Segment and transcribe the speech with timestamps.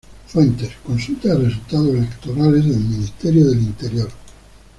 [0.25, 4.09] Fuente: Consulta de resultados electorales, Ministerio del Interior